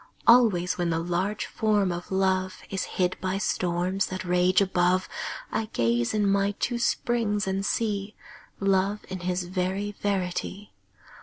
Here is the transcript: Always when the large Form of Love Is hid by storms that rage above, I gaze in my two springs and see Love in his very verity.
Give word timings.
Always 0.25 0.79
when 0.79 0.89
the 0.89 0.97
large 0.97 1.45
Form 1.45 1.91
of 1.91 2.11
Love 2.11 2.63
Is 2.71 2.85
hid 2.97 3.21
by 3.21 3.37
storms 3.37 4.07
that 4.07 4.25
rage 4.25 4.59
above, 4.59 5.07
I 5.51 5.65
gaze 5.73 6.15
in 6.15 6.27
my 6.27 6.53
two 6.53 6.79
springs 6.79 7.45
and 7.45 7.63
see 7.63 8.15
Love 8.59 9.05
in 9.09 9.19
his 9.19 9.43
very 9.43 9.91
verity. 9.91 10.73